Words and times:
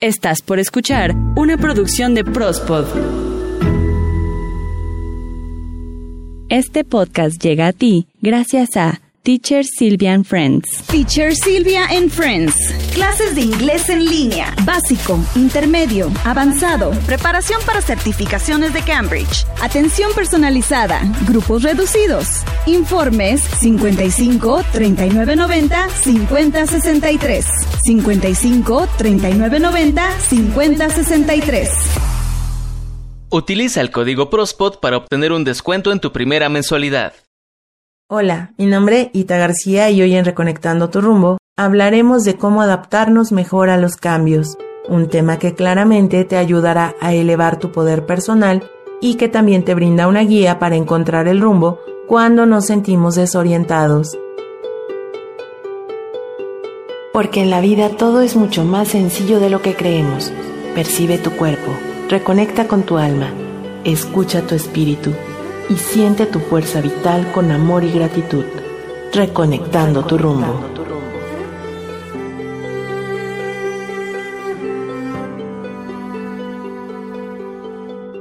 Estás 0.00 0.42
por 0.42 0.60
escuchar 0.60 1.12
una 1.34 1.58
producción 1.58 2.14
de 2.14 2.22
Prospod. 2.22 2.86
Este 6.48 6.84
podcast 6.84 7.42
llega 7.42 7.66
a 7.66 7.72
ti 7.72 8.06
gracias 8.20 8.76
a 8.76 9.00
Teacher 9.22 9.62
Sylvia 9.62 10.14
and 10.14 10.24
Friends. 10.24 10.64
Teacher 10.86 11.34
Silvia 11.34 11.84
and 11.90 12.10
Friends. 12.10 12.54
Clases 12.94 13.34
de 13.34 13.42
inglés 13.42 13.90
en 13.90 14.06
línea. 14.06 14.54
Básico, 14.64 15.18
intermedio, 15.36 16.10
avanzado. 16.24 16.92
Preparación 17.04 17.60
para 17.66 17.82
certificaciones 17.82 18.72
de 18.72 18.80
Cambridge. 18.80 19.44
Atención 19.60 20.12
personalizada. 20.14 21.02
Grupos 21.26 21.62
reducidos. 21.62 22.42
Informes 22.64 23.42
55 23.42 24.64
39 24.72 25.36
90 25.36 25.88
50 25.90 26.66
63. 26.66 27.46
55 27.84 28.88
39 28.96 29.60
90 29.60 30.20
50 30.20 30.88
63. 30.88 31.70
Utiliza 33.30 33.82
el 33.82 33.90
código 33.90 34.30
PROSPOT 34.30 34.80
para 34.80 34.96
obtener 34.96 35.32
un 35.32 35.44
descuento 35.44 35.92
en 35.92 36.00
tu 36.00 36.12
primera 36.12 36.48
mensualidad. 36.48 37.12
Hola, 38.10 38.54
mi 38.56 38.64
nombre 38.64 39.02
es 39.12 39.20
Ita 39.20 39.36
García 39.36 39.90
y 39.90 40.00
hoy 40.00 40.14
en 40.14 40.24
Reconectando 40.24 40.88
tu 40.88 41.02
rumbo 41.02 41.36
hablaremos 41.58 42.24
de 42.24 42.36
cómo 42.36 42.62
adaptarnos 42.62 43.32
mejor 43.32 43.68
a 43.68 43.76
los 43.76 43.96
cambios, 43.96 44.56
un 44.88 45.10
tema 45.10 45.38
que 45.38 45.54
claramente 45.54 46.24
te 46.24 46.38
ayudará 46.38 46.94
a 47.02 47.12
elevar 47.12 47.58
tu 47.58 47.70
poder 47.70 48.06
personal 48.06 48.62
y 49.02 49.16
que 49.16 49.28
también 49.28 49.62
te 49.62 49.74
brinda 49.74 50.08
una 50.08 50.22
guía 50.22 50.58
para 50.58 50.76
encontrar 50.76 51.28
el 51.28 51.42
rumbo 51.42 51.80
cuando 52.06 52.46
nos 52.46 52.64
sentimos 52.64 53.14
desorientados. 53.14 54.18
Porque 57.12 57.42
en 57.42 57.50
la 57.50 57.60
vida 57.60 57.90
todo 57.90 58.22
es 58.22 58.36
mucho 58.36 58.64
más 58.64 58.88
sencillo 58.88 59.38
de 59.38 59.50
lo 59.50 59.60
que 59.60 59.74
creemos. 59.74 60.32
Percibe 60.74 61.18
tu 61.18 61.32
cuerpo, 61.32 61.72
reconecta 62.08 62.68
con 62.68 62.84
tu 62.84 62.96
alma, 62.96 63.30
escucha 63.84 64.40
tu 64.46 64.54
espíritu 64.54 65.12
y 65.68 65.76
siente 65.76 66.26
tu 66.26 66.40
fuerza 66.40 66.80
vital 66.80 67.30
con 67.32 67.50
amor 67.50 67.84
y 67.84 67.92
gratitud, 67.92 68.44
reconectando 69.12 70.04
tu 70.04 70.18
rumbo. 70.18 70.78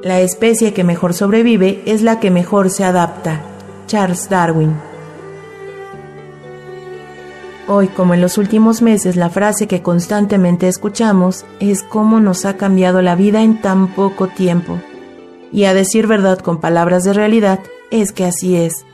La 0.03 0.21
especie 0.21 0.73
que 0.73 0.83
mejor 0.83 1.13
sobrevive 1.13 1.83
es 1.85 2.01
la 2.01 2.19
que 2.19 2.31
mejor 2.31 2.69
se 2.69 2.85
adapta. 2.85 3.41
Charles 3.87 4.29
Darwin. 4.29 4.73
Hoy, 7.67 7.89
como 7.89 8.13
en 8.13 8.21
los 8.21 8.37
últimos 8.37 8.81
meses, 8.81 9.17
la 9.17 9.29
frase 9.29 9.67
que 9.67 9.81
constantemente 9.81 10.69
escuchamos 10.69 11.45
es 11.59 11.83
cómo 11.83 12.21
nos 12.21 12.45
ha 12.45 12.55
cambiado 12.55 13.01
la 13.01 13.15
vida 13.15 13.41
en 13.41 13.59
tan 13.59 13.89
poco 13.89 14.27
tiempo. 14.27 14.79
Y 15.51 15.65
a 15.65 15.73
decir 15.73 16.07
verdad 16.07 16.39
con 16.39 16.59
palabras 16.59 17.03
de 17.03 17.13
realidad, 17.13 17.59
es 17.91 18.11
que 18.11 18.25
así 18.25 18.55
es, 18.55 18.85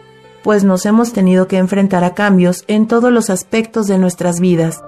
pues 0.44 0.64
nos 0.64 0.86
hemos 0.86 1.14
tenido 1.14 1.48
que 1.48 1.58
enfrentar 1.58 2.04
a 2.04 2.14
cambios 2.14 2.64
en 2.68 2.88
todos 2.88 3.12
los 3.12 3.30
aspectos 3.30 3.88
de 3.88 3.98
nuestras 3.98 4.40
vidas. 4.40 4.84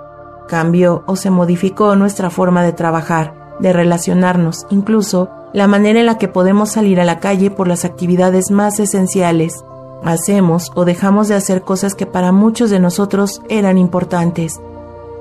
Cambió 0.47 1.03
o 1.07 1.16
se 1.16 1.31
modificó 1.31 1.95
nuestra 1.95 2.30
forma 2.30 2.61
de 2.63 2.73
trabajar, 2.73 3.55
de 3.59 3.73
relacionarnos, 3.73 4.67
incluso 4.69 5.30
la 5.53 5.67
manera 5.67 6.02
en 6.02 6.05
la 6.05 6.17
que 6.17 6.27
podemos 6.27 6.72
salir 6.72 6.99
a 6.99 7.05
la 7.05 7.19
calle 7.19 7.49
por 7.49 7.67
las 7.67 7.85
actividades 7.85 8.52
más 8.52 8.79
esenciales. 8.79 9.63
Hacemos 10.03 10.72
o 10.75 10.83
dejamos 10.83 11.29
de 11.29 11.35
hacer 11.35 11.61
cosas 11.61 11.95
que 11.95 12.05
para 12.05 12.33
muchos 12.33 12.69
de 12.69 12.79
nosotros 12.79 13.41
eran 13.47 13.77
importantes. 13.77 14.59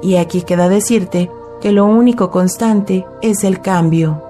Y 0.03 0.17
aquí 0.17 0.43
queda 0.43 0.69
decirte 0.69 1.31
que 1.61 1.71
lo 1.71 1.87
único 1.87 2.31
constante 2.31 3.07
es 3.23 3.45
el 3.45 3.63
cambio. 3.63 4.24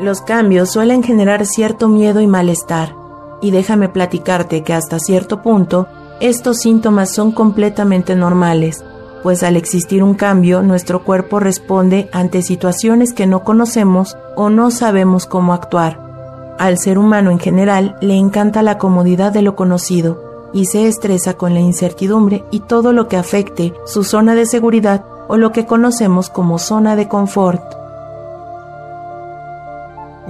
Los 0.00 0.22
cambios 0.22 0.70
suelen 0.70 1.02
generar 1.02 1.44
cierto 1.44 1.86
miedo 1.86 2.20
y 2.20 2.26
malestar, 2.26 2.94
y 3.42 3.50
déjame 3.50 3.90
platicarte 3.90 4.62
que 4.62 4.72
hasta 4.72 4.98
cierto 4.98 5.42
punto 5.42 5.88
estos 6.20 6.58
síntomas 6.58 7.14
son 7.14 7.32
completamente 7.32 8.16
normales, 8.16 8.82
pues 9.22 9.42
al 9.42 9.56
existir 9.56 10.02
un 10.02 10.14
cambio 10.14 10.62
nuestro 10.62 11.04
cuerpo 11.04 11.38
responde 11.38 12.08
ante 12.12 12.40
situaciones 12.40 13.12
que 13.12 13.26
no 13.26 13.44
conocemos 13.44 14.16
o 14.36 14.48
no 14.48 14.70
sabemos 14.70 15.26
cómo 15.26 15.52
actuar. 15.52 16.56
Al 16.58 16.78
ser 16.78 16.98
humano 16.98 17.30
en 17.30 17.38
general 17.38 17.96
le 18.00 18.14
encanta 18.14 18.62
la 18.62 18.78
comodidad 18.78 19.32
de 19.32 19.42
lo 19.42 19.54
conocido 19.54 20.48
y 20.54 20.64
se 20.64 20.88
estresa 20.88 21.34
con 21.34 21.52
la 21.52 21.60
incertidumbre 21.60 22.44
y 22.50 22.60
todo 22.60 22.94
lo 22.94 23.06
que 23.06 23.18
afecte 23.18 23.74
su 23.84 24.02
zona 24.02 24.34
de 24.34 24.46
seguridad 24.46 25.04
o 25.28 25.36
lo 25.36 25.52
que 25.52 25.66
conocemos 25.66 26.30
como 26.30 26.58
zona 26.58 26.96
de 26.96 27.06
confort. 27.06 27.79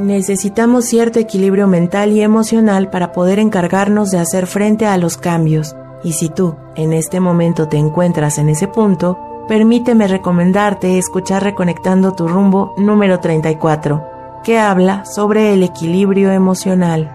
Necesitamos 0.00 0.86
cierto 0.86 1.18
equilibrio 1.18 1.66
mental 1.66 2.12
y 2.12 2.22
emocional 2.22 2.88
para 2.88 3.12
poder 3.12 3.38
encargarnos 3.38 4.10
de 4.10 4.18
hacer 4.18 4.46
frente 4.46 4.86
a 4.86 4.96
los 4.96 5.18
cambios. 5.18 5.76
Y 6.02 6.14
si 6.14 6.30
tú 6.30 6.56
en 6.74 6.94
este 6.94 7.20
momento 7.20 7.68
te 7.68 7.76
encuentras 7.76 8.38
en 8.38 8.48
ese 8.48 8.66
punto, 8.66 9.18
permíteme 9.46 10.08
recomendarte 10.08 10.96
escuchar 10.96 11.42
Reconectando 11.42 12.14
tu 12.14 12.28
rumbo 12.28 12.72
número 12.78 13.20
34, 13.20 14.40
que 14.42 14.58
habla 14.58 15.04
sobre 15.04 15.52
el 15.52 15.62
equilibrio 15.62 16.32
emocional. 16.32 17.14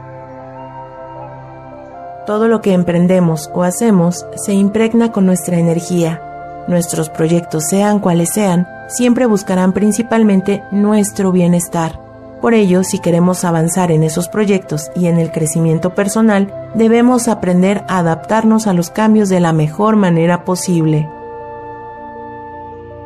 Todo 2.27 2.47
lo 2.47 2.61
que 2.61 2.73
emprendemos 2.73 3.49
o 3.55 3.63
hacemos 3.63 4.27
se 4.35 4.53
impregna 4.53 5.11
con 5.11 5.25
nuestra 5.25 5.57
energía. 5.57 6.21
Nuestros 6.67 7.09
proyectos, 7.09 7.63
sean 7.67 7.97
cuales 7.97 8.29
sean, 8.31 8.67
siempre 8.89 9.25
buscarán 9.25 9.73
principalmente 9.73 10.63
nuestro 10.71 11.31
bienestar. 11.31 12.04
Por 12.41 12.53
ello, 12.53 12.83
si 12.83 12.99
queremos 12.99 13.43
avanzar 13.43 13.91
en 13.91 14.03
esos 14.03 14.27
proyectos 14.27 14.91
y 14.95 15.07
en 15.07 15.17
el 15.17 15.31
crecimiento 15.31 15.95
personal, 15.95 16.53
debemos 16.75 17.27
aprender 17.27 17.83
a 17.87 17.99
adaptarnos 17.99 18.67
a 18.67 18.73
los 18.73 18.89
cambios 18.89 19.29
de 19.29 19.39
la 19.39 19.53
mejor 19.53 19.95
manera 19.95 20.45
posible. 20.45 21.09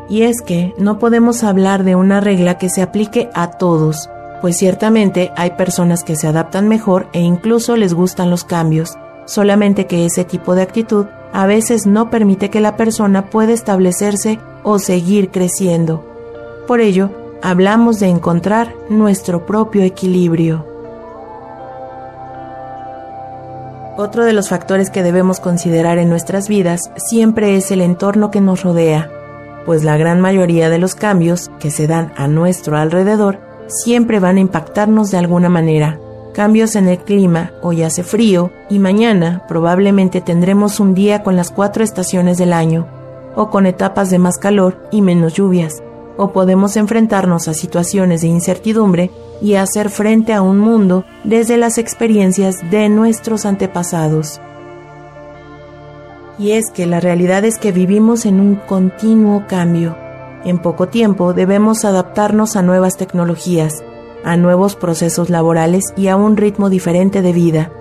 Y 0.10 0.24
es 0.24 0.42
que 0.42 0.74
no 0.78 0.98
podemos 0.98 1.44
hablar 1.44 1.84
de 1.84 1.96
una 1.96 2.20
regla 2.20 2.58
que 2.58 2.70
se 2.70 2.82
aplique 2.82 3.30
a 3.34 3.52
todos, 3.52 4.10
pues 4.42 4.58
ciertamente 4.58 5.32
hay 5.36 5.52
personas 5.52 6.04
que 6.04 6.16
se 6.16 6.28
adaptan 6.28 6.68
mejor 6.68 7.08
e 7.14 7.20
incluso 7.20 7.76
les 7.76 7.94
gustan 7.94 8.30
los 8.30 8.44
cambios, 8.44 8.98
solamente 9.26 9.86
que 9.86 10.06
ese 10.06 10.24
tipo 10.24 10.56
de 10.56 10.64
actitud 10.64 11.06
a 11.32 11.46
veces 11.46 11.86
no 11.86 12.10
permite 12.10 12.50
que 12.50 12.62
la 12.62 12.76
persona 12.76 13.30
pueda 13.30 13.54
establecerse 13.54 14.40
o 14.64 14.80
seguir 14.80 15.30
creciendo. 15.30 16.04
Por 16.68 16.82
ello, 16.82 17.12
hablamos 17.42 18.00
de 18.00 18.08
encontrar 18.08 18.76
nuestro 18.90 19.46
propio 19.46 19.84
equilibrio. 19.84 20.66
Otro 23.98 24.24
de 24.24 24.34
los 24.34 24.50
factores 24.50 24.90
que 24.90 25.04
debemos 25.04 25.40
considerar 25.40 25.98
en 25.98 26.10
nuestras 26.10 26.48
vidas 26.48 26.92
siempre 26.96 27.56
es 27.56 27.72
el 27.72 27.82
entorno 27.82 28.32
que 28.32 28.42
nos 28.42 28.64
rodea, 28.64 29.10
pues 29.66 29.84
la 29.84 29.98
gran 29.98 30.22
mayoría 30.22 30.70
de 30.70 30.80
los 30.80 30.96
cambios 30.96 31.50
que 31.60 31.72
se 31.72 31.88
dan 31.88 32.14
a 32.16 32.28
nuestro 32.28 32.78
alrededor 32.78 33.40
siempre 33.68 34.20
van 34.20 34.38
a 34.38 34.42
impactarnos 34.42 35.12
de 35.12 35.18
alguna 35.18 35.50
manera. 35.50 36.00
Cambios 36.34 36.76
en 36.76 36.88
el 36.88 37.00
clima, 37.00 37.52
hoy 37.62 37.84
hace 37.84 38.04
frío 38.04 38.52
y 38.70 38.80
mañana 38.80 39.44
probablemente 39.48 40.22
tendremos 40.22 40.80
un 40.80 40.94
día 40.94 41.24
con 41.24 41.36
las 41.36 41.52
cuatro 41.52 41.84
estaciones 41.84 42.38
del 42.38 42.54
año, 42.54 42.88
o 43.36 43.50
con 43.50 43.66
etapas 43.66 44.10
de 44.10 44.20
más 44.20 44.38
calor 44.38 44.78
y 44.92 45.02
menos 45.02 45.34
lluvias 45.34 45.84
o 46.22 46.34
podemos 46.34 46.76
enfrentarnos 46.76 47.48
a 47.48 47.54
situaciones 47.54 48.20
de 48.20 48.28
incertidumbre 48.28 49.10
y 49.42 49.56
hacer 49.56 49.90
frente 49.90 50.34
a 50.34 50.42
un 50.42 50.60
mundo 50.60 51.06
desde 51.24 51.56
las 51.56 51.78
experiencias 51.78 52.58
de 52.70 52.90
nuestros 52.90 53.46
antepasados. 53.46 54.42
Y 56.38 56.52
es 56.52 56.72
que 56.72 56.86
la 56.86 57.00
realidad 57.00 57.46
es 57.46 57.58
que 57.58 57.72
vivimos 57.72 58.26
en 58.26 58.42
un 58.42 58.56
continuo 58.58 59.46
cambio. 59.48 59.96
En 60.44 60.60
poco 60.60 60.90
tiempo 60.90 61.34
debemos 61.34 61.86
adaptarnos 61.86 62.58
a 62.58 62.64
nuevas 62.64 62.98
tecnologías, 62.98 63.82
a 64.26 64.36
nuevos 64.36 64.76
procesos 64.76 65.30
laborales 65.30 65.86
y 65.96 66.10
a 66.10 66.18
un 66.18 66.36
ritmo 66.36 66.70
diferente 66.70 67.22
de 67.22 67.32
vida. 67.32 67.72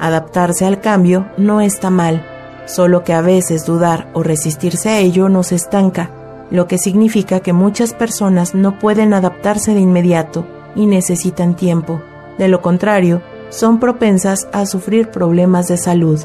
Adaptarse 0.00 0.64
al 0.64 0.80
cambio 0.80 1.26
no 1.36 1.60
está 1.60 1.90
mal, 1.90 2.26
solo 2.64 3.04
que 3.04 3.12
a 3.12 3.20
veces 3.20 3.66
dudar 3.66 4.08
o 4.14 4.22
resistirse 4.22 4.88
a 4.88 4.98
ello 4.98 5.28
nos 5.28 5.52
estanca 5.52 6.21
lo 6.52 6.68
que 6.68 6.76
significa 6.76 7.40
que 7.40 7.54
muchas 7.54 7.94
personas 7.94 8.54
no 8.54 8.78
pueden 8.78 9.14
adaptarse 9.14 9.72
de 9.72 9.80
inmediato 9.80 10.44
y 10.76 10.84
necesitan 10.84 11.56
tiempo. 11.56 12.02
De 12.36 12.46
lo 12.46 12.60
contrario, 12.60 13.22
son 13.48 13.80
propensas 13.80 14.48
a 14.52 14.66
sufrir 14.66 15.08
problemas 15.08 15.66
de 15.68 15.78
salud. 15.78 16.20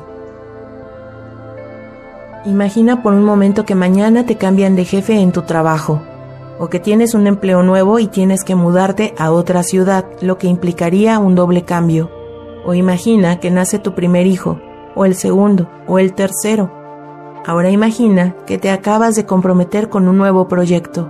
Imagina 2.46 3.02
por 3.02 3.14
un 3.14 3.24
momento 3.24 3.66
que 3.66 3.74
mañana 3.74 4.26
te 4.26 4.36
cambian 4.36 4.76
de 4.76 4.84
jefe 4.84 5.20
en 5.20 5.32
tu 5.32 5.44
trabajo, 5.44 6.02
o 6.60 6.68
que 6.68 6.82
tienes 6.82 7.14
un 7.14 7.26
empleo 7.26 7.64
nuevo 7.64 7.98
y 7.98 8.08
tienes 8.08 8.44
que 8.44 8.56
mudarte 8.56 9.14
a 9.18 9.32
otra 9.32 9.64
ciudad, 9.64 10.06
lo 10.22 10.38
que 10.38 10.48
implicaría 10.48 11.20
un 11.20 11.36
doble 11.36 11.64
cambio. 11.64 12.12
O 12.66 12.74
imagina 12.74 13.40
que 13.40 13.50
nace 13.50 13.80
tu 13.80 13.94
primer 13.96 14.28
hijo, 14.28 14.60
o 14.94 15.06
el 15.06 15.16
segundo, 15.16 15.70
o 15.88 16.00
el 16.00 16.14
tercero, 16.14 16.72
Ahora 17.48 17.70
imagina 17.70 18.36
que 18.46 18.58
te 18.58 18.70
acabas 18.70 19.16
de 19.16 19.26
comprometer 19.26 19.88
con 19.88 20.10
un 20.10 20.18
nuevo 20.18 20.50
proyecto. 20.50 21.10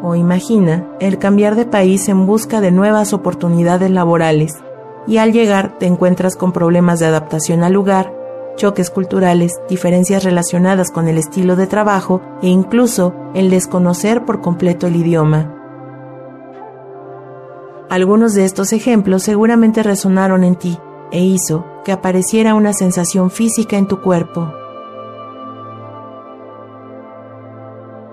O 0.00 0.14
imagina 0.14 0.86
el 1.00 1.18
cambiar 1.18 1.56
de 1.56 1.64
país 1.64 2.08
en 2.08 2.24
busca 2.24 2.60
de 2.60 2.70
nuevas 2.70 3.12
oportunidades 3.12 3.90
laborales 3.90 4.54
y 5.08 5.16
al 5.16 5.32
llegar 5.32 5.76
te 5.76 5.86
encuentras 5.86 6.36
con 6.36 6.52
problemas 6.52 7.00
de 7.00 7.06
adaptación 7.06 7.64
al 7.64 7.72
lugar, 7.72 8.14
choques 8.54 8.90
culturales, 8.90 9.54
diferencias 9.68 10.22
relacionadas 10.22 10.92
con 10.92 11.08
el 11.08 11.18
estilo 11.18 11.56
de 11.56 11.66
trabajo 11.66 12.20
e 12.42 12.46
incluso 12.46 13.12
el 13.34 13.50
desconocer 13.50 14.24
por 14.24 14.40
completo 14.40 14.86
el 14.86 14.94
idioma. 14.94 15.52
Algunos 17.90 18.34
de 18.34 18.44
estos 18.44 18.72
ejemplos 18.72 19.24
seguramente 19.24 19.82
resonaron 19.82 20.44
en 20.44 20.54
ti 20.54 20.78
e 21.10 21.24
hizo 21.24 21.64
que 21.84 21.90
apareciera 21.90 22.54
una 22.54 22.72
sensación 22.72 23.32
física 23.32 23.76
en 23.76 23.88
tu 23.88 24.00
cuerpo. 24.00 24.52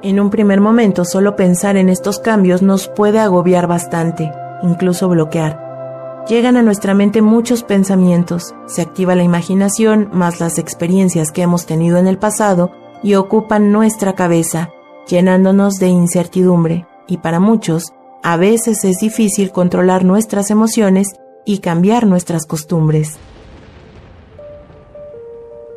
En 0.03 0.19
un 0.19 0.29
primer 0.29 0.59
momento 0.59 1.05
solo 1.05 1.38
pensar 1.38 1.77
en 1.77 1.88
estos 1.88 2.19
cambios 2.19 2.61
nos 2.61 2.89
puede 2.89 3.19
agobiar 3.19 3.67
bastante, 3.67 4.33
incluso 4.61 5.07
bloquear. 5.07 6.25
Llegan 6.27 6.57
a 6.57 6.61
nuestra 6.61 6.94
mente 6.94 7.21
muchos 7.21 7.63
pensamientos, 7.63 8.53
se 8.67 8.81
activa 8.81 9.15
la 9.15 9.23
imaginación 9.23 10.09
más 10.11 10.41
las 10.41 10.59
experiencias 10.59 11.31
que 11.31 11.41
hemos 11.41 11.65
tenido 11.65 11.97
en 12.00 12.07
el 12.07 12.17
pasado 12.17 12.71
y 13.01 13.13
ocupan 13.13 13.71
nuestra 13.71 14.11
cabeza, 14.11 14.71
llenándonos 15.07 15.75
de 15.75 15.88
incertidumbre, 15.88 16.85
y 17.07 17.19
para 17.19 17.39
muchos, 17.39 17.94
a 18.23 18.35
veces 18.35 18.83
es 18.83 18.97
difícil 18.97 19.53
controlar 19.53 20.03
nuestras 20.03 20.51
emociones 20.51 21.15
y 21.45 21.59
cambiar 21.59 22.07
nuestras 22.07 22.45
costumbres. 22.45 23.19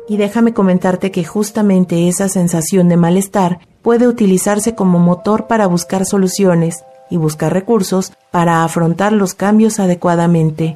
Y 0.09 0.17
déjame 0.17 0.53
comentarte 0.53 1.11
que 1.11 1.23
justamente 1.23 2.09
esa 2.09 2.27
sensación 2.27 2.89
de 2.89 2.97
malestar 2.97 3.59
puede 3.87 4.05
utilizarse 4.05 4.75
como 4.75 4.99
motor 4.99 5.47
para 5.47 5.65
buscar 5.65 6.05
soluciones 6.05 6.83
y 7.09 7.15
buscar 7.15 7.53
recursos 7.53 8.11
para 8.31 8.65
afrontar 8.65 9.13
los 9.13 9.33
cambios 9.33 9.79
adecuadamente. 9.79 10.75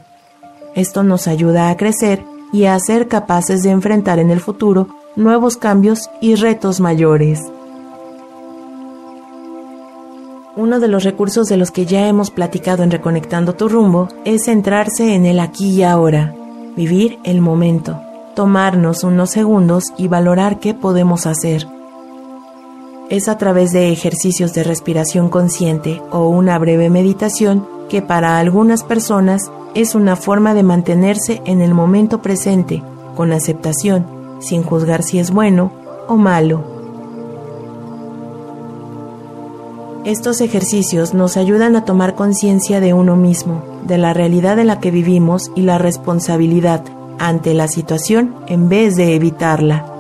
Esto 0.75 1.03
nos 1.03 1.27
ayuda 1.27 1.69
a 1.69 1.75
crecer 1.75 2.23
y 2.53 2.67
a 2.67 2.79
ser 2.79 3.09
capaces 3.09 3.63
de 3.63 3.71
enfrentar 3.71 4.19
en 4.19 4.31
el 4.31 4.39
futuro 4.39 4.87
nuevos 5.17 5.57
cambios 5.57 6.09
y 6.21 6.35
retos 6.35 6.79
mayores. 6.79 7.41
Uno 10.55 10.79
de 10.79 10.87
los 10.87 11.03
recursos 11.03 11.49
de 11.49 11.57
los 11.57 11.69
que 11.69 11.85
ya 11.85 12.07
hemos 12.07 12.31
platicado 12.31 12.81
en 12.81 12.91
Reconectando 12.91 13.55
tu 13.55 13.67
rumbo 13.67 14.07
es 14.23 14.45
centrarse 14.45 15.15
en 15.15 15.25
el 15.25 15.41
aquí 15.41 15.71
y 15.71 15.83
ahora, 15.83 16.33
vivir 16.77 17.19
el 17.25 17.41
momento, 17.41 17.99
tomarnos 18.35 19.03
unos 19.03 19.31
segundos 19.31 19.91
y 19.97 20.07
valorar 20.07 20.61
qué 20.61 20.73
podemos 20.73 21.25
hacer. 21.25 21.67
Es 23.11 23.27
a 23.27 23.37
través 23.37 23.73
de 23.73 23.91
ejercicios 23.91 24.53
de 24.53 24.63
respiración 24.63 25.27
consciente 25.27 26.01
o 26.11 26.29
una 26.29 26.57
breve 26.57 26.89
meditación 26.89 27.67
que 27.89 28.01
para 28.01 28.39
algunas 28.39 28.85
personas 28.85 29.51
es 29.75 29.95
una 29.95 30.15
forma 30.15 30.53
de 30.53 30.63
mantenerse 30.63 31.41
en 31.43 31.59
el 31.59 31.73
momento 31.73 32.21
presente, 32.21 32.81
con 33.17 33.33
aceptación, 33.33 34.05
sin 34.39 34.63
juzgar 34.63 35.03
si 35.03 35.19
es 35.19 35.29
bueno 35.29 35.73
o 36.07 36.15
malo. 36.15 36.63
Estos 40.05 40.39
ejercicios 40.39 41.13
nos 41.13 41.35
ayudan 41.35 41.75
a 41.75 41.83
tomar 41.83 42.15
conciencia 42.15 42.79
de 42.79 42.93
uno 42.93 43.17
mismo, 43.17 43.61
de 43.85 43.97
la 43.97 44.13
realidad 44.13 44.57
en 44.57 44.67
la 44.67 44.79
que 44.79 44.89
vivimos 44.89 45.51
y 45.53 45.63
la 45.63 45.77
responsabilidad 45.77 46.85
ante 47.19 47.53
la 47.55 47.67
situación 47.67 48.35
en 48.47 48.69
vez 48.69 48.95
de 48.95 49.15
evitarla. 49.15 49.90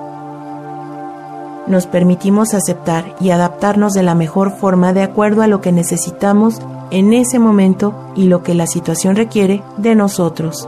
Nos 1.71 1.87
permitimos 1.87 2.53
aceptar 2.53 3.15
y 3.21 3.29
adaptarnos 3.29 3.93
de 3.93 4.03
la 4.03 4.13
mejor 4.13 4.51
forma 4.51 4.91
de 4.91 5.03
acuerdo 5.03 5.41
a 5.41 5.47
lo 5.47 5.61
que 5.61 5.71
necesitamos 5.71 6.59
en 6.89 7.13
ese 7.13 7.39
momento 7.39 7.95
y 8.13 8.25
lo 8.25 8.43
que 8.43 8.55
la 8.55 8.67
situación 8.67 9.15
requiere 9.15 9.63
de 9.77 9.95
nosotros. 9.95 10.67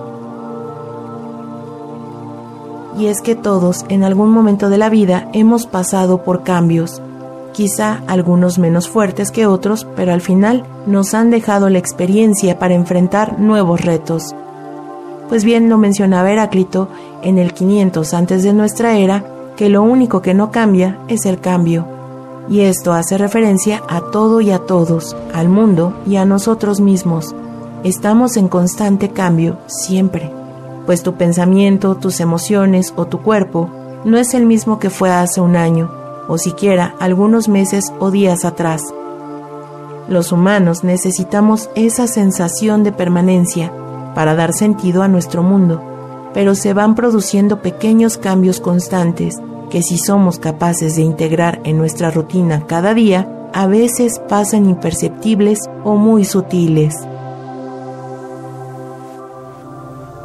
Y 2.97 3.07
es 3.07 3.19
que 3.19 3.35
todos 3.35 3.83
en 3.89 4.05
algún 4.05 4.29
momento 4.29 4.69
de 4.69 4.77
la 4.77 4.89
vida 4.89 5.27
hemos 5.33 5.65
pasado 5.67 6.23
por 6.23 6.43
cambios, 6.43 7.01
quizá 7.51 8.01
algunos 8.07 8.57
menos 8.57 8.87
fuertes 8.87 9.29
que 9.29 9.45
otros, 9.45 9.85
pero 9.97 10.13
al 10.13 10.21
final 10.21 10.63
nos 10.85 11.13
han 11.13 11.31
dejado 11.31 11.69
la 11.69 11.79
experiencia 11.79 12.59
para 12.59 12.75
enfrentar 12.75 13.39
nuevos 13.39 13.81
retos. 13.81 14.33
Pues 15.27 15.43
bien 15.43 15.67
lo 15.67 15.77
mencionaba 15.77 16.31
Heráclito 16.31 16.87
en 17.23 17.39
el 17.39 17.53
500 17.53 18.13
antes 18.13 18.43
de 18.43 18.53
nuestra 18.53 18.95
era, 18.95 19.32
que 19.55 19.69
lo 19.69 19.83
único 19.83 20.21
que 20.21 20.33
no 20.33 20.51
cambia 20.51 20.99
es 21.07 21.25
el 21.25 21.39
cambio. 21.39 21.85
Y 22.49 22.61
esto 22.61 22.93
hace 22.93 23.17
referencia 23.17 23.81
a 23.87 24.01
todo 24.11 24.41
y 24.41 24.51
a 24.51 24.59
todos, 24.59 25.15
al 25.33 25.49
mundo 25.49 25.93
y 26.05 26.17
a 26.17 26.25
nosotros 26.25 26.81
mismos. 26.81 27.33
Estamos 27.83 28.37
en 28.37 28.47
constante 28.47 29.09
cambio, 29.09 29.57
siempre, 29.67 30.31
pues 30.85 31.03
tu 31.03 31.13
pensamiento, 31.13 31.95
tus 31.95 32.19
emociones 32.19 32.93
o 32.95 33.05
tu 33.05 33.21
cuerpo 33.21 33.69
no 34.03 34.17
es 34.17 34.33
el 34.33 34.45
mismo 34.45 34.79
que 34.79 34.89
fue 34.89 35.09
hace 35.11 35.39
un 35.39 35.55
año, 35.55 35.89
o 36.27 36.37
siquiera 36.37 36.95
algunos 36.99 37.47
meses 37.47 37.93
o 37.99 38.11
días 38.11 38.43
atrás. 38.45 38.81
Los 40.09 40.33
humanos 40.33 40.83
necesitamos 40.83 41.69
esa 41.75 42.07
sensación 42.07 42.83
de 42.83 42.91
permanencia 42.91 43.71
para 44.13 44.35
dar 44.35 44.53
sentido 44.53 45.01
a 45.03 45.07
nuestro 45.07 45.43
mundo, 45.43 45.81
pero 46.33 46.55
se 46.55 46.73
van 46.73 46.95
produciendo 46.95 47.61
pequeños 47.61 48.17
cambios 48.17 48.59
constantes 48.59 49.35
que 49.69 49.81
si 49.81 49.97
somos 49.97 50.37
capaces 50.39 50.95
de 50.95 51.01
integrar 51.01 51.59
en 51.63 51.77
nuestra 51.77 52.11
rutina 52.11 52.67
cada 52.67 52.93
día, 52.93 53.49
a 53.53 53.67
veces 53.67 54.21
pasan 54.27 54.69
imperceptibles 54.69 55.59
o 55.83 55.95
muy 55.95 56.25
sutiles. 56.25 56.95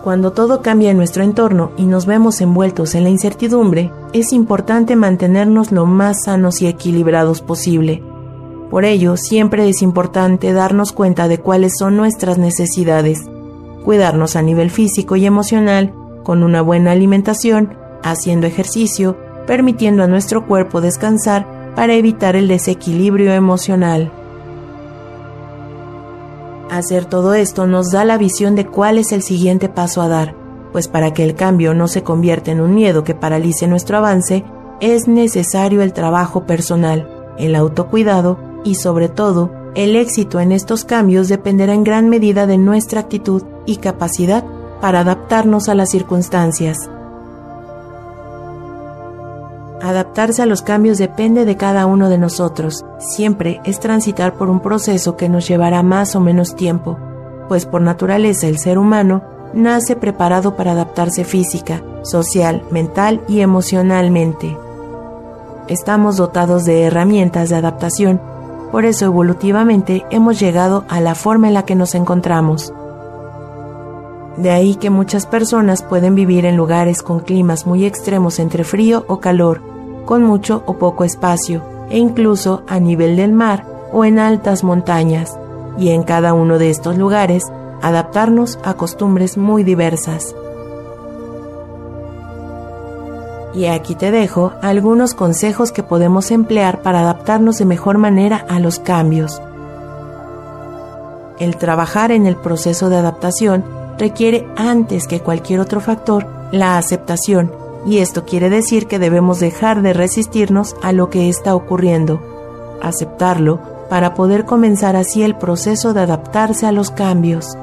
Cuando 0.05 0.33
todo 0.33 0.63
cambia 0.63 0.91
en 0.91 0.97
nuestro 0.97 1.23
entorno 1.23 1.71
y 1.77 1.85
nos 1.85 2.07
vemos 2.07 2.41
envueltos 2.41 2.95
en 2.95 3.05
la 3.05 3.11
incertidumbre, 3.11 3.93
es 4.13 4.33
importante 4.33 4.97
mantenernos 4.97 5.73
lo 5.73 5.87
más 5.87 6.25
sanos 6.25 6.63
y 6.63 6.67
equilibrados 6.67 7.43
posible. 7.43 8.03
Por 8.71 8.85
ello, 8.85 9.17
siempre 9.17 9.69
es 9.69 9.83
importante 9.83 10.53
darnos 10.53 10.93
cuenta 10.93 11.29
de 11.29 11.39
cuáles 11.39 11.73
son 11.79 11.97
nuestras 11.97 12.39
necesidades, 12.39 13.29
cuidarnos 13.85 14.37
a 14.37 14.43
nivel 14.43 14.71
físico 14.71 15.17
y 15.17 15.27
emocional, 15.27 15.95
con 16.29 16.43
una 16.43 16.61
buena 16.61 16.93
alimentación, 16.93 17.79
haciendo 18.03 18.47
ejercicio, 18.47 19.17
permitiendo 19.47 20.03
a 20.03 20.09
nuestro 20.09 20.47
cuerpo 20.47 20.83
descansar 20.83 21.73
para 21.75 21.95
evitar 21.95 22.37
el 22.37 22.49
desequilibrio 22.49 23.33
emocional. 23.33 24.13
Hacer 26.71 27.07
todo 27.07 27.33
esto 27.33 27.67
nos 27.67 27.93
da 27.93 28.05
la 28.05 28.19
visión 28.19 28.57
de 28.57 28.67
cuál 28.67 28.99
es 28.99 29.13
el 29.13 29.23
siguiente 29.23 29.71
paso 29.71 30.03
a 30.03 30.09
dar, 30.09 30.35
pues 30.71 30.87
para 30.87 31.15
que 31.15 31.25
el 31.25 31.35
cambio 31.35 31.73
no 31.73 31.89
se 31.89 32.03
convierta 32.03 32.51
en 32.51 32.61
un 32.61 32.75
miedo 32.75 33.05
que 33.05 33.15
paralice 33.15 33.67
nuestro 33.67 33.97
avance, 33.97 34.45
es 34.83 35.09
necesario 35.09 35.81
el 35.81 35.95
trabajo 35.95 36.45
personal, 36.45 37.09
el 37.39 37.57
autocuidado 37.57 38.39
y 38.65 38.75
sobre 38.75 39.09
todo, 39.09 39.51
el 39.75 39.97
éxito 39.97 40.41
en 40.41 40.53
estos 40.53 40.85
cambios 40.85 41.29
dependerá 41.29 41.73
en 41.73 41.85
gran 41.85 42.11
medida 42.11 42.47
de 42.47 42.59
nuestra 42.59 43.01
actitud 43.01 43.45
y 43.65 43.77
capacidad 43.77 44.45
para 44.81 45.01
adaptarnos 45.01 45.69
a 45.69 45.75
las 45.75 45.91
circunstancias. 45.91 46.91
Adaptarse 49.81 50.43
a 50.43 50.47
los 50.47 50.63
cambios 50.63 50.99
depende 50.99 51.45
de 51.45 51.57
cada 51.57 51.87
uno 51.87 52.09
de 52.09 52.19
nosotros. 52.19 52.85
Siempre 52.99 53.61
es 53.65 53.79
transitar 53.79 54.35
por 54.35 54.51
un 54.51 54.61
proceso 54.61 55.17
que 55.17 55.29
nos 55.29 55.47
llevará 55.47 55.83
más 55.83 56.17
o 56.17 56.21
menos 56.21 56.57
tiempo, 56.57 56.99
pues 57.49 57.65
por 57.65 57.81
naturaleza 57.81 58.49
el 58.49 58.59
ser 58.59 58.79
humano 58.79 59.23
nace 59.55 59.97
preparado 59.97 60.57
para 60.57 60.73
adaptarse 60.73 61.25
física, 61.25 61.83
social, 62.03 62.65
mental 62.71 63.23
y 63.29 63.41
emocionalmente. 63.41 64.57
Estamos 65.69 66.17
dotados 66.17 66.65
de 66.65 66.83
herramientas 66.83 67.49
de 67.49 67.57
adaptación, 67.57 68.21
por 68.73 68.85
eso 68.85 69.05
evolutivamente 69.05 70.05
hemos 70.11 70.41
llegado 70.41 70.85
a 70.89 71.01
la 71.01 71.15
forma 71.15 71.49
en 71.49 71.55
la 71.55 71.65
que 71.65 71.75
nos 71.75 71.95
encontramos. 71.95 72.73
De 74.39 74.51
ahí 74.51 74.77
que 74.77 74.89
muchas 74.89 75.27
personas 75.27 75.83
pueden 75.83 76.15
vivir 76.15 76.47
en 76.47 76.57
lugares 76.57 77.03
con 77.03 77.19
climas 77.19 77.67
muy 77.67 77.85
extremos 77.85 78.39
entre 78.39 78.63
frío 78.63 79.05
o 79.09 79.19
calor, 79.19 79.61
con 80.05 80.23
mucho 80.23 80.63
o 80.67 80.75
poco 80.75 81.03
espacio, 81.03 81.61
e 81.91 81.99
incluso 81.99 82.63
a 82.69 82.79
nivel 82.79 83.17
del 83.17 83.33
mar 83.33 83.67
o 83.93 84.05
en 84.05 84.21
altas 84.21 84.63
montañas, 84.63 85.37
y 85.77 85.89
en 85.91 86.05
cada 86.05 86.35
uno 86.35 86.59
de 86.59 86.71
estos 86.71 86.97
lugares 86.97 87.43
adaptarnos 87.83 88.61
a 88.63 88.75
costumbres 88.75 89.37
muy 89.37 89.65
diversas. 89.65 90.37
Y 93.55 93.67
aquí 93.67 93.97
te 93.97 94.13
dejo 94.13 94.53
algunos 94.63 95.15
consejos 95.15 95.73
que 95.73 95.83
podemos 95.83 96.31
emplear 96.31 96.83
para 96.83 97.01
adaptarnos 97.01 97.59
de 97.59 97.65
mejor 97.65 97.99
manera 97.99 98.47
a 98.49 98.61
los 98.61 98.79
cambios. 98.79 99.43
El 101.41 101.57
trabajar 101.57 102.13
en 102.13 102.27
el 102.27 102.37
proceso 102.37 102.89
de 102.89 102.97
adaptación 102.97 103.78
requiere 103.99 104.47
antes 104.57 105.07
que 105.07 105.21
cualquier 105.21 105.61
otro 105.61 105.81
factor 105.81 106.27
la 106.53 106.79
aceptación 106.79 107.53
y 107.87 107.99
esto 107.99 108.25
quiere 108.25 108.51
decir 108.51 108.87
que 108.87 108.99
debemos 108.99 109.41
dejar 109.41 109.83
de 109.83 109.93
resistirnos 109.93 110.77
a 110.83 110.93
lo 110.93 111.11
que 111.11 111.29
está 111.29 111.55
ocurriendo, 111.55 112.21
aceptarlo 112.83 113.61
para 113.89 114.15
poder 114.15 114.45
comenzar 114.45 114.97
así 114.97 115.23
el 115.23 115.37
proceso 115.37 115.95
de 115.95 116.01
adaptarse 116.01 116.67
a 116.67 116.73
los 116.73 116.91
cambios. 116.91 117.57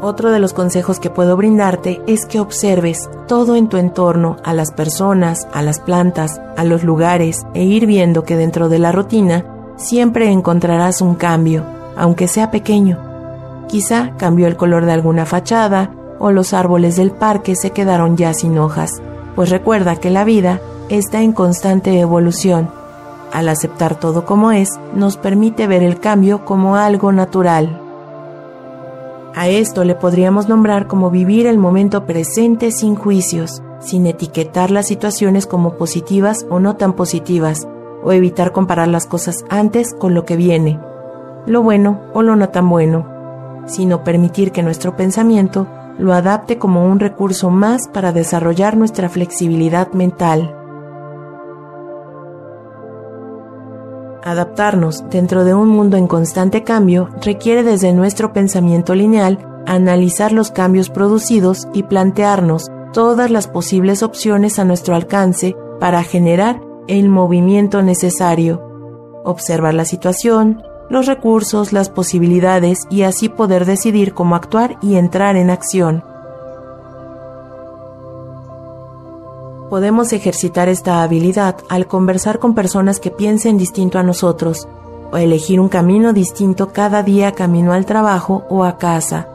Otro 0.00 0.32
de 0.32 0.40
los 0.40 0.52
consejos 0.52 0.98
que 0.98 1.10
puedo 1.10 1.36
brindarte 1.36 2.02
es 2.06 2.26
que 2.26 2.40
observes 2.40 3.08
todo 3.28 3.54
en 3.54 3.68
tu 3.68 3.76
entorno, 3.76 4.36
a 4.42 4.52
las 4.52 4.72
personas, 4.72 5.46
a 5.52 5.62
las 5.62 5.78
plantas, 5.78 6.40
a 6.56 6.64
los 6.64 6.82
lugares, 6.82 7.42
e 7.54 7.62
ir 7.62 7.86
viendo 7.86 8.24
que 8.24 8.36
dentro 8.36 8.68
de 8.68 8.80
la 8.80 8.90
rutina 8.90 9.44
siempre 9.76 10.30
encontrarás 10.30 11.00
un 11.00 11.14
cambio, 11.14 11.64
aunque 11.96 12.28
sea 12.28 12.50
pequeño. 12.50 12.98
Quizá 13.68 14.12
cambió 14.16 14.46
el 14.46 14.56
color 14.56 14.84
de 14.84 14.92
alguna 14.92 15.26
fachada 15.26 15.90
o 16.18 16.30
los 16.30 16.52
árboles 16.52 16.96
del 16.96 17.10
parque 17.10 17.56
se 17.56 17.70
quedaron 17.70 18.16
ya 18.16 18.34
sin 18.34 18.58
hojas, 18.58 19.02
pues 19.34 19.50
recuerda 19.50 19.96
que 19.96 20.10
la 20.10 20.24
vida 20.24 20.60
está 20.88 21.22
en 21.22 21.32
constante 21.32 21.98
evolución. 21.98 22.70
Al 23.32 23.48
aceptar 23.48 23.98
todo 23.98 24.26
como 24.26 24.52
es, 24.52 24.78
nos 24.94 25.16
permite 25.16 25.66
ver 25.66 25.82
el 25.82 25.98
cambio 25.98 26.44
como 26.44 26.76
algo 26.76 27.12
natural. 27.12 27.80
A 29.34 29.48
esto 29.48 29.84
le 29.84 29.94
podríamos 29.94 30.48
nombrar 30.48 30.86
como 30.86 31.10
vivir 31.10 31.46
el 31.46 31.56
momento 31.56 32.04
presente 32.04 32.70
sin 32.70 32.94
juicios, 32.94 33.62
sin 33.80 34.06
etiquetar 34.06 34.70
las 34.70 34.86
situaciones 34.86 35.46
como 35.46 35.78
positivas 35.78 36.46
o 36.50 36.60
no 36.60 36.76
tan 36.76 36.92
positivas, 36.92 37.66
o 38.04 38.12
evitar 38.12 38.52
comparar 38.52 38.88
las 38.88 39.06
cosas 39.06 39.44
antes 39.48 39.94
con 39.94 40.12
lo 40.12 40.26
que 40.26 40.36
viene, 40.36 40.78
lo 41.46 41.62
bueno 41.62 42.00
o 42.12 42.22
lo 42.22 42.36
no 42.36 42.48
tan 42.48 42.68
bueno, 42.68 43.06
sino 43.66 44.04
permitir 44.04 44.52
que 44.52 44.62
nuestro 44.62 44.96
pensamiento 44.96 45.66
lo 45.98 46.12
adapte 46.12 46.58
como 46.58 46.86
un 46.86 47.00
recurso 47.00 47.50
más 47.50 47.88
para 47.88 48.12
desarrollar 48.12 48.76
nuestra 48.76 49.08
flexibilidad 49.08 49.92
mental. 49.92 50.56
Adaptarnos 54.24 55.08
dentro 55.10 55.44
de 55.44 55.54
un 55.54 55.68
mundo 55.68 55.96
en 55.96 56.06
constante 56.06 56.62
cambio 56.62 57.08
requiere 57.22 57.64
desde 57.64 57.92
nuestro 57.92 58.32
pensamiento 58.32 58.94
lineal 58.94 59.38
analizar 59.66 60.32
los 60.32 60.50
cambios 60.50 60.90
producidos 60.90 61.66
y 61.72 61.82
plantearnos 61.84 62.68
todas 62.92 63.30
las 63.30 63.48
posibles 63.48 64.02
opciones 64.02 64.58
a 64.58 64.64
nuestro 64.64 64.94
alcance 64.94 65.56
para 65.80 66.02
generar 66.02 66.60
el 66.86 67.08
movimiento 67.08 67.82
necesario, 67.82 68.62
observar 69.24 69.74
la 69.74 69.84
situación, 69.84 70.62
los 70.88 71.06
recursos, 71.06 71.72
las 71.72 71.88
posibilidades 71.88 72.86
y 72.90 73.02
así 73.02 73.28
poder 73.28 73.64
decidir 73.64 74.14
cómo 74.14 74.36
actuar 74.36 74.76
y 74.82 74.96
entrar 74.96 75.36
en 75.36 75.50
acción. 75.50 76.04
podemos 79.72 80.12
ejercitar 80.12 80.68
esta 80.68 81.02
habilidad 81.02 81.56
al 81.70 81.86
conversar 81.86 82.38
con 82.38 82.54
personas 82.54 83.00
que 83.00 83.10
piensen 83.10 83.56
distinto 83.56 83.98
a 83.98 84.02
nosotros, 84.02 84.68
o 85.10 85.16
elegir 85.16 85.60
un 85.60 85.70
camino 85.70 86.12
distinto 86.12 86.74
cada 86.74 87.02
día 87.02 87.32
camino 87.32 87.72
al 87.72 87.86
trabajo 87.86 88.44
o 88.50 88.64
a 88.64 88.76
casa. 88.76 89.28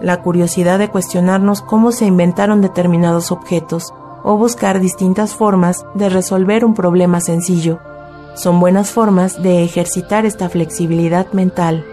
La 0.00 0.22
curiosidad 0.22 0.78
de 0.78 0.88
cuestionarnos 0.88 1.60
cómo 1.60 1.92
se 1.92 2.06
inventaron 2.06 2.62
determinados 2.62 3.30
objetos, 3.30 3.92
o 4.24 4.38
buscar 4.38 4.80
distintas 4.80 5.34
formas 5.34 5.84
de 5.92 6.08
resolver 6.08 6.64
un 6.64 6.72
problema 6.72 7.20
sencillo, 7.20 7.78
son 8.36 8.60
buenas 8.60 8.90
formas 8.90 9.42
de 9.42 9.64
ejercitar 9.64 10.24
esta 10.24 10.48
flexibilidad 10.48 11.32
mental. 11.32 11.84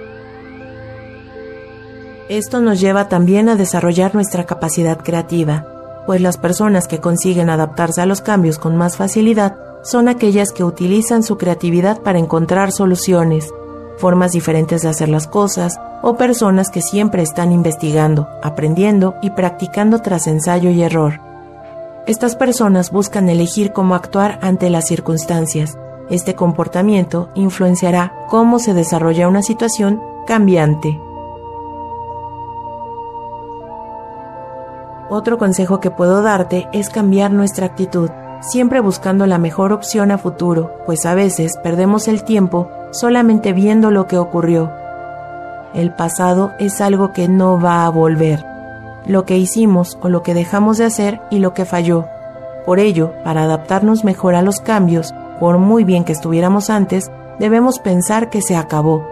Esto 2.30 2.62
nos 2.62 2.80
lleva 2.80 3.10
también 3.10 3.50
a 3.50 3.56
desarrollar 3.56 4.14
nuestra 4.14 4.46
capacidad 4.46 5.02
creativa 5.02 5.68
pues 6.06 6.22
las 6.22 6.38
personas 6.38 6.88
que 6.88 7.00
consiguen 7.00 7.50
adaptarse 7.50 8.02
a 8.02 8.06
los 8.06 8.22
cambios 8.22 8.60
con 8.60 8.76
más 8.76 8.98
facilidad 8.98 9.56
son 9.84 10.08
aquellas 10.08 10.52
que 10.52 10.64
utilizan 10.64 11.24
su 11.24 11.38
creatividad 11.38 12.02
para 12.02 12.20
encontrar 12.20 12.72
soluciones, 12.72 13.54
formas 13.98 14.32
diferentes 14.32 14.82
de 14.82 14.90
hacer 14.90 15.10
las 15.10 15.28
cosas 15.28 15.80
o 16.02 16.16
personas 16.16 16.70
que 16.70 16.82
siempre 16.82 17.22
están 17.22 17.52
investigando, 17.52 18.28
aprendiendo 18.42 19.16
y 19.22 19.32
practicando 19.32 20.00
tras 20.00 20.28
ensayo 20.28 20.70
y 20.70 20.84
error. 20.84 21.20
Estas 22.06 22.36
personas 22.36 22.92
buscan 22.92 23.30
elegir 23.30 23.72
cómo 23.72 23.96
actuar 23.96 24.40
ante 24.42 24.70
las 24.70 24.88
circunstancias. 24.88 25.78
Este 26.10 26.36
comportamiento 26.36 27.30
influenciará 27.34 28.14
cómo 28.30 28.60
se 28.60 28.74
desarrolla 28.74 29.28
una 29.28 29.42
situación 29.42 30.02
cambiante. 30.28 31.00
Otro 35.10 35.38
consejo 35.38 35.80
que 35.80 35.92
puedo 35.92 36.22
darte 36.22 36.68
es 36.74 36.90
cambiar 36.90 37.32
nuestra 37.32 37.68
actitud, 37.68 38.10
siempre 38.42 38.80
buscando 38.80 39.28
la 39.28 39.38
mejor 39.38 39.72
opción 39.72 40.12
a 40.12 40.18
futuro, 40.18 40.72
pues 40.86 41.06
a 41.06 41.14
veces 41.14 41.58
perdemos 41.64 42.08
el 42.08 42.24
tiempo 42.24 42.70
solamente 42.92 43.54
viendo 43.54 43.92
lo 43.92 44.08
que 44.08 44.18
ocurrió. 44.18 44.72
El 45.74 45.94
pasado 45.94 46.52
es 46.60 46.82
algo 46.82 47.14
que 47.14 47.28
no 47.28 47.60
va 47.60 47.86
a 47.86 47.90
volver, 47.90 48.46
lo 49.06 49.26
que 49.26 49.38
hicimos 49.38 49.98
o 50.02 50.10
lo 50.10 50.22
que 50.24 50.34
dejamos 50.34 50.78
de 50.78 50.86
hacer 50.86 51.22
y 51.32 51.40
lo 51.40 51.54
que 51.54 51.66
falló. 51.66 52.06
Por 52.66 52.80
ello, 52.80 53.14
para 53.24 53.44
adaptarnos 53.44 54.04
mejor 54.04 54.36
a 54.36 54.42
los 54.42 54.62
cambios, 54.62 55.14
por 55.44 55.58
muy 55.58 55.84
bien 55.84 56.06
que 56.06 56.14
estuviéramos 56.14 56.70
antes, 56.70 57.12
debemos 57.38 57.80
pensar 57.80 58.30
que 58.30 58.42
se 58.42 58.56
acabó. 58.56 59.06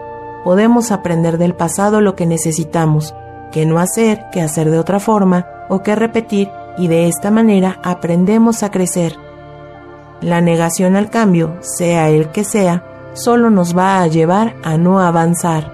Podemos 0.44 0.90
aprender 0.90 1.36
del 1.36 1.54
pasado 1.54 2.00
lo 2.00 2.16
que 2.16 2.24
necesitamos, 2.24 3.14
que 3.50 3.66
no 3.66 3.78
hacer, 3.78 4.24
que 4.32 4.40
hacer 4.40 4.70
de 4.70 4.78
otra 4.78 4.98
forma, 4.98 5.46
o 5.68 5.82
que 5.82 5.94
repetir 5.94 6.50
y 6.78 6.88
de 6.88 7.06
esta 7.06 7.30
manera 7.30 7.80
aprendemos 7.84 8.62
a 8.62 8.70
crecer. 8.70 9.14
La 10.22 10.40
negación 10.40 10.96
al 10.96 11.10
cambio, 11.10 11.58
sea 11.60 12.08
el 12.08 12.30
que 12.30 12.44
sea, 12.44 12.82
solo 13.12 13.50
nos 13.50 13.76
va 13.76 14.00
a 14.00 14.06
llevar 14.06 14.54
a 14.64 14.78
no 14.78 15.00
avanzar. 15.00 15.70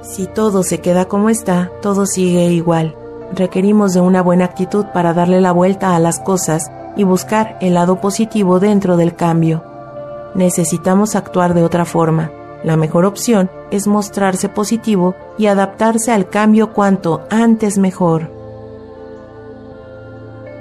Si 0.00 0.26
todo 0.26 0.62
se 0.62 0.80
queda 0.80 1.04
como 1.04 1.28
está, 1.28 1.70
todo 1.82 2.06
sigue 2.06 2.46
igual. 2.46 2.96
Requerimos 3.34 3.92
de 3.92 4.00
una 4.00 4.22
buena 4.22 4.46
actitud 4.46 4.86
para 4.94 5.12
darle 5.12 5.42
la 5.42 5.52
vuelta 5.52 5.94
a 5.94 5.98
las 5.98 6.18
cosas 6.18 6.70
y 6.96 7.04
buscar 7.04 7.56
el 7.60 7.74
lado 7.74 8.00
positivo 8.00 8.60
dentro 8.60 8.96
del 8.96 9.14
cambio. 9.14 9.64
Necesitamos 10.34 11.16
actuar 11.16 11.54
de 11.54 11.62
otra 11.62 11.84
forma 11.84 12.30
la 12.64 12.78
mejor 12.78 13.04
opción 13.04 13.50
es 13.70 13.86
mostrarse 13.86 14.48
positivo 14.48 15.14
y 15.36 15.46
adaptarse 15.46 16.12
al 16.12 16.30
cambio 16.30 16.72
cuanto 16.72 17.26
antes 17.28 17.76
mejor. 17.76 18.32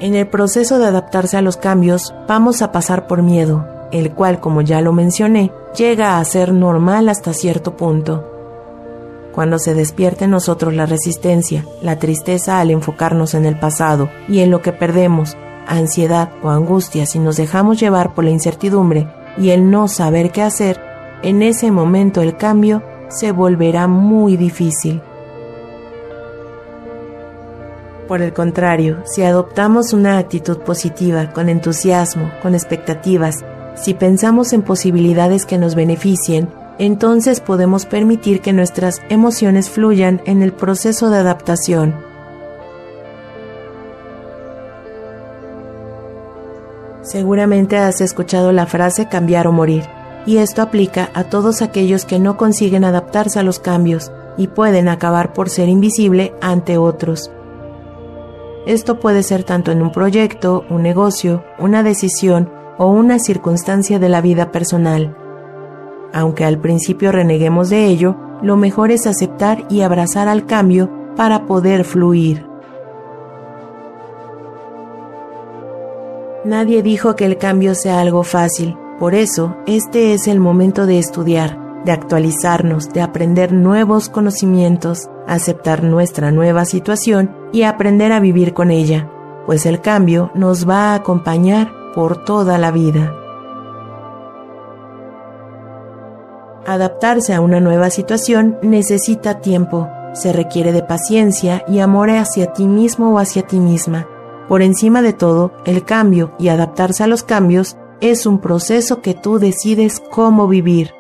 En 0.02 0.14
el 0.14 0.28
proceso 0.28 0.80
de 0.80 0.88
adaptarse 0.88 1.38
a 1.38 1.42
los 1.42 1.56
cambios 1.56 2.14
vamos 2.28 2.62
a 2.62 2.74
pasar 2.74 3.08
por 3.08 3.24
miedo, 3.24 3.66
el 3.94 4.12
cual, 4.12 4.42
como 4.42 4.62
ya 4.62 4.82
lo 4.82 4.92
mencioné, 4.92 5.54
llega 5.78 6.20
a 6.20 6.26
ser 6.26 6.52
normal 6.52 7.08
hasta 7.08 7.32
cierto 7.34 7.78
punto. 7.78 8.30
Cuando 9.34 9.58
se 9.58 9.74
despierte 9.74 10.26
en 10.26 10.32
nosotros 10.32 10.74
la 10.74 10.86
resistencia, 10.86 11.66
la 11.82 12.00
tristeza 12.00 12.60
al 12.60 12.70
enfocarnos 12.70 13.34
en 13.34 13.46
el 13.46 13.58
pasado 13.58 14.10
y 14.28 14.42
en 14.42 14.52
lo 14.52 14.62
que 14.62 14.74
perdemos, 14.74 15.38
ansiedad 15.68 16.30
o 16.42 16.50
angustia 16.50 17.06
si 17.06 17.20
nos 17.20 17.38
dejamos 17.38 17.80
llevar 17.80 18.14
por 18.14 18.24
la 18.24 18.32
incertidumbre 18.32 19.08
y 19.38 19.50
el 19.50 19.70
no 19.70 19.88
saber 19.88 20.32
qué 20.32 20.42
hacer, 20.42 20.80
en 21.24 21.42
ese 21.42 21.72
momento 21.72 22.22
el 22.22 22.38
cambio 22.38 22.84
se 23.10 23.32
volverá 23.32 23.88
muy 23.88 24.38
difícil. 24.38 25.02
Por 28.08 28.22
el 28.22 28.34
contrario, 28.34 29.02
si 29.06 29.24
adoptamos 29.24 29.94
una 29.94 30.18
actitud 30.18 30.60
positiva, 30.60 31.32
con 31.32 31.50
entusiasmo, 31.50 32.30
con 32.42 32.54
expectativas, 32.54 33.44
si 33.76 33.94
pensamos 33.94 34.54
en 34.54 34.62
posibilidades 34.62 35.46
que 35.46 35.58
nos 35.58 35.74
beneficien, 35.74 36.50
entonces 36.80 37.40
podemos 37.40 37.86
permitir 37.86 38.42
que 38.42 38.54
nuestras 38.54 39.02
emociones 39.10 39.70
fluyan 39.70 40.22
en 40.26 40.42
el 40.42 40.54
proceso 40.54 41.10
de 41.10 41.18
adaptación. 41.18 42.13
Seguramente 47.14 47.78
has 47.78 48.02
escuchado 48.02 48.52
la 48.52 48.66
frase 48.66 49.08
cambiar 49.08 49.46
o 49.46 49.52
morir 49.52 49.84
y 50.26 50.38
esto 50.38 50.64
aplica 50.64 51.12
a 51.14 51.26
todos 51.26 51.62
aquellos 51.62 52.06
que 52.06 52.18
no 52.18 52.38
consiguen 52.38 52.84
adaptarse 52.84 53.38
a 53.38 53.44
los 53.44 53.60
cambios 53.60 54.12
y 54.36 54.48
pueden 54.48 54.90
acabar 54.90 55.32
por 55.32 55.52
ser 55.52 55.70
invisible 55.70 56.34
ante 56.42 56.80
otros. 56.80 57.32
Esto 58.66 59.00
puede 59.00 59.22
ser 59.22 59.44
tanto 59.44 59.72
en 59.72 59.84
un 59.84 59.92
proyecto, 59.92 60.66
un 60.72 60.82
negocio, 60.82 61.44
una 61.60 61.84
decisión 61.84 62.52
o 62.80 62.88
una 62.88 63.20
circunstancia 63.20 64.00
de 64.00 64.10
la 64.10 64.20
vida 64.20 64.52
personal. 64.52 65.16
Aunque 66.14 66.46
al 66.46 66.58
principio 66.58 67.12
reneguemos 67.12 67.70
de 67.70 67.86
ello, 67.86 68.18
lo 68.42 68.58
mejor 68.58 68.90
es 68.90 69.06
aceptar 69.06 69.66
y 69.70 69.82
abrazar 69.82 70.28
al 70.28 70.48
cambio 70.48 70.90
para 71.16 71.46
poder 71.46 71.84
fluir. 71.84 72.53
Nadie 76.46 76.84
dijo 76.84 77.16
que 77.16 77.26
el 77.26 77.38
cambio 77.38 77.74
sea 77.74 78.02
algo 78.02 78.24
fácil, 78.24 78.78
por 79.00 79.16
eso, 79.16 79.56
este 79.66 80.14
es 80.14 80.28
el 80.28 80.42
momento 80.42 80.86
de 80.86 81.00
estudiar, 81.00 81.58
de 81.86 81.94
actualizarnos, 81.94 82.90
de 82.90 83.02
aprender 83.02 83.54
nuevos 83.54 84.10
conocimientos, 84.10 85.10
aceptar 85.26 85.84
nuestra 85.84 86.32
nueva 86.32 86.66
situación 86.66 87.34
y 87.54 87.64
aprender 87.64 88.12
a 88.12 88.20
vivir 88.20 88.54
con 88.54 88.72
ella, 88.72 89.10
pues 89.46 89.66
el 89.66 89.80
cambio 89.80 90.32
nos 90.36 90.68
va 90.68 90.92
a 90.92 90.96
acompañar 90.96 91.72
por 91.96 92.26
toda 92.26 92.58
la 92.58 92.72
vida. 92.72 93.14
Adaptarse 96.66 97.34
a 97.34 97.42
una 97.42 97.62
nueva 97.62 97.90
situación 97.90 98.58
necesita 98.62 99.40
tiempo, 99.40 99.90
se 100.14 100.34
requiere 100.34 100.72
de 100.74 100.84
paciencia 100.84 101.64
y 101.68 101.80
amor 101.80 102.10
hacia 102.10 102.54
ti 102.54 102.68
mismo 102.68 103.14
o 103.14 103.20
hacia 103.20 103.44
ti 103.44 103.60
misma. 103.60 104.08
Por 104.48 104.62
encima 104.62 105.02
de 105.02 105.14
todo, 105.14 105.54
el 105.66 105.86
cambio 105.86 106.34
y 106.38 106.50
adaptarse 106.50 107.04
a 107.04 107.08
los 107.08 107.24
cambios 107.24 107.78
es 108.02 108.26
un 108.26 108.40
proceso 108.40 109.02
que 109.02 109.14
tú 109.14 109.40
decides 109.40 110.02
cómo 110.12 110.48
vivir. 110.48 110.92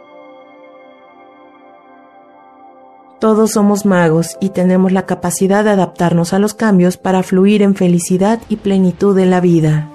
Todos 3.19 3.51
somos 3.51 3.85
magos 3.85 4.37
y 4.39 4.49
tenemos 4.49 4.91
la 4.91 5.05
capacidad 5.05 5.63
de 5.63 5.71
adaptarnos 5.71 6.33
a 6.33 6.39
los 6.39 6.53
cambios 6.53 6.97
para 6.97 7.23
fluir 7.23 7.61
en 7.61 7.75
felicidad 7.75 8.39
y 8.49 8.57
plenitud 8.57 9.17
en 9.17 9.29
la 9.29 9.41
vida. 9.41 9.89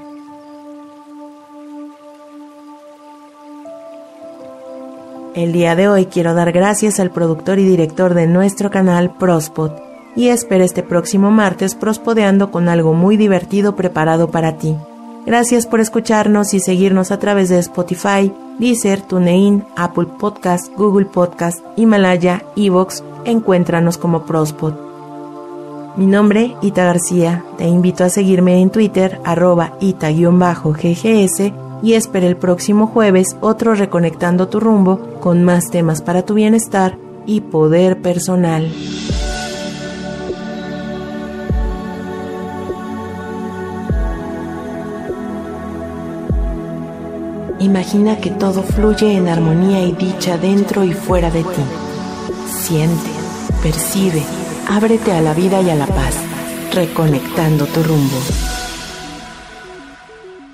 El 5.34 5.52
día 5.52 5.76
de 5.76 5.88
hoy 5.88 6.06
quiero 6.06 6.34
dar 6.34 6.52
gracias 6.52 7.00
al 7.00 7.10
productor 7.10 7.58
y 7.58 7.64
director 7.64 8.14
de 8.14 8.26
nuestro 8.26 8.70
canal 8.70 9.16
Prospod 9.18 9.87
y 10.18 10.30
espero 10.30 10.64
este 10.64 10.82
próximo 10.82 11.30
martes 11.30 11.76
prospodeando 11.76 12.50
con 12.50 12.68
algo 12.68 12.92
muy 12.92 13.16
divertido 13.16 13.76
preparado 13.76 14.32
para 14.32 14.58
ti. 14.58 14.74
Gracias 15.24 15.64
por 15.64 15.78
escucharnos 15.78 16.54
y 16.54 16.60
seguirnos 16.60 17.12
a 17.12 17.20
través 17.20 17.48
de 17.50 17.60
Spotify, 17.60 18.32
Deezer, 18.58 19.00
TuneIn, 19.00 19.64
Apple 19.76 20.08
Podcast, 20.18 20.74
Google 20.74 21.06
Podcast, 21.06 21.60
Himalaya, 21.76 22.42
Evox. 22.56 23.04
Encuéntranos 23.26 23.96
como 23.96 24.26
Prospod. 24.26 24.74
Mi 25.96 26.06
nombre, 26.06 26.56
Ita 26.62 26.84
García. 26.84 27.44
Te 27.56 27.68
invito 27.68 28.02
a 28.02 28.08
seguirme 28.08 28.60
en 28.60 28.70
Twitter, 28.70 29.20
arroba 29.24 29.74
ita-ggs 29.80 31.52
y 31.80 31.92
espero 31.92 32.26
el 32.26 32.36
próximo 32.36 32.88
jueves 32.88 33.36
otro 33.40 33.76
Reconectando 33.76 34.48
tu 34.48 34.58
rumbo 34.58 34.98
con 35.20 35.44
más 35.44 35.70
temas 35.70 36.02
para 36.02 36.22
tu 36.22 36.34
bienestar 36.34 36.98
y 37.24 37.40
poder 37.40 38.02
personal. 38.02 38.68
Imagina 47.60 48.20
que 48.20 48.30
todo 48.30 48.62
fluye 48.62 49.16
en 49.16 49.26
armonía 49.26 49.82
y 49.82 49.92
dicha 49.92 50.38
dentro 50.38 50.84
y 50.84 50.92
fuera 50.92 51.28
de 51.30 51.42
ti. 51.42 51.62
Siente, 52.46 53.10
percibe, 53.62 54.22
ábrete 54.68 55.12
a 55.12 55.20
la 55.20 55.34
vida 55.34 55.60
y 55.60 55.70
a 55.70 55.74
la 55.74 55.86
paz, 55.86 56.14
reconectando 56.72 57.66
tu 57.66 57.82
rumbo. 57.82 58.16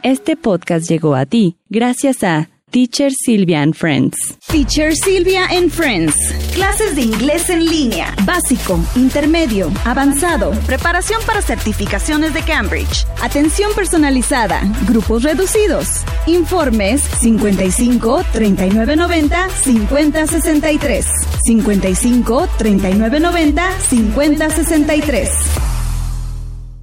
Este 0.02 0.36
podcast 0.36 0.88
llegó 0.88 1.14
a 1.14 1.26
ti 1.26 1.58
gracias 1.68 2.24
a 2.24 2.48
Teacher 2.74 3.12
Silvia 3.12 3.62
and 3.62 3.72
Friends. 3.72 4.16
Teacher 4.48 4.96
Silvia 4.96 5.46
and 5.48 5.70
Friends. 5.70 6.16
Clases 6.54 6.96
de 6.96 7.02
inglés 7.02 7.48
en 7.48 7.64
línea. 7.64 8.12
Básico, 8.24 8.80
intermedio, 8.96 9.70
avanzado. 9.84 10.50
Preparación 10.66 11.22
para 11.24 11.40
certificaciones 11.40 12.34
de 12.34 12.42
Cambridge. 12.42 13.06
Atención 13.22 13.72
personalizada. 13.76 14.60
Grupos 14.88 15.22
reducidos. 15.22 16.02
Informes 16.26 17.00
55 17.00 18.24
3990 18.32 19.50
5063. 19.50 21.06
55 21.44 22.48
3990 22.58 23.70
5063. 23.88 25.30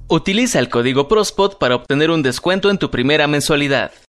Utiliza 0.08 0.58
el 0.58 0.68
código 0.70 1.08
PROSPOT 1.08 1.58
para 1.58 1.74
obtener 1.74 2.10
un 2.10 2.22
descuento 2.22 2.70
en 2.70 2.78
tu 2.78 2.90
primera 2.90 3.26
mensualidad. 3.26 3.92